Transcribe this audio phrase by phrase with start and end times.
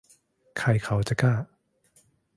[0.57, 1.33] ใครเขาจะกล้า